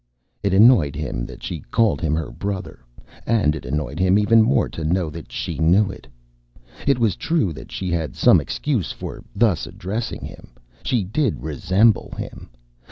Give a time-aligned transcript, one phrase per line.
[0.41, 2.83] It annoyed him that she called him her brother,
[3.23, 6.07] and it annoyed him even more to know that she knew it.
[6.87, 10.53] It was true that she had some excuse for thus addressing him.
[10.83, 12.49] She did resemble him.